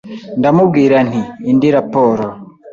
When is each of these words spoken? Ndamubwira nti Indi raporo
Ndamubwira 0.39 0.97
nti 1.07 1.21
Indi 1.51 1.67
raporo 1.77 2.25